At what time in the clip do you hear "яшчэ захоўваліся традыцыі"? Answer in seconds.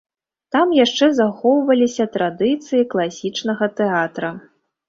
0.77-2.89